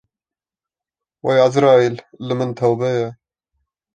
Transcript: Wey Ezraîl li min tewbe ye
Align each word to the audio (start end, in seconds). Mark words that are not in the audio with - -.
Wey 1.23 1.39
Ezraîl 1.47 1.95
li 2.27 2.33
min 2.37 2.51
tewbe 2.59 2.89
ye 2.99 3.07